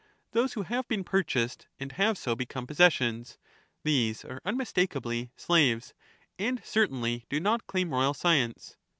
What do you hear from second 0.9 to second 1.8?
purchased,